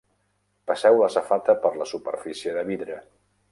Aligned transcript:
Passeu 0.71 0.97
la 1.01 1.09
safata 1.17 1.55
per 1.67 1.73
la 1.83 1.89
superfície 1.93 2.57
de 2.59 2.67
vidre. 2.73 3.01